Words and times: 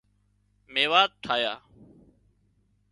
ميوات 0.73 1.11
ٺاهيا 1.23 1.53